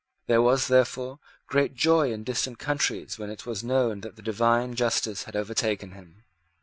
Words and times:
There 0.25 0.41
was, 0.41 0.67
therefore, 0.67 1.19
great 1.45 1.75
joy 1.75 2.11
in 2.11 2.23
distant 2.23 2.57
countries 2.57 3.19
when 3.19 3.29
it 3.29 3.45
was 3.45 3.63
known 3.63 4.01
that 4.01 4.15
the 4.15 4.23
divine 4.23 4.73
justice 4.73 5.25
had 5.25 5.35
overtaken 5.35 5.91
him. 5.91 6.23